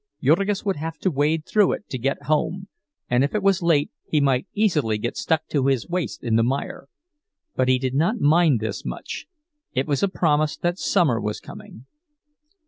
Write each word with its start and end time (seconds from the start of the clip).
Jurgis 0.19 0.65
would 0.65 0.77
have 0.77 0.97
to 1.01 1.11
wade 1.11 1.45
through 1.45 1.73
it 1.73 1.87
to 1.89 1.99
get 1.99 2.23
home, 2.23 2.69
and 3.07 3.23
if 3.23 3.35
it 3.35 3.43
was 3.43 3.61
late 3.61 3.91
he 4.09 4.19
might 4.19 4.47
easily 4.55 4.97
get 4.97 5.15
stuck 5.15 5.45
to 5.49 5.67
his 5.67 5.87
waist 5.87 6.23
in 6.23 6.37
the 6.37 6.43
mire. 6.43 6.87
But 7.55 7.67
he 7.67 7.77
did 7.77 7.93
not 7.93 8.17
mind 8.17 8.61
this 8.61 8.83
much—it 8.83 9.85
was 9.85 10.01
a 10.01 10.07
promise 10.07 10.57
that 10.57 10.79
summer 10.79 11.21
was 11.21 11.39
coming. 11.39 11.85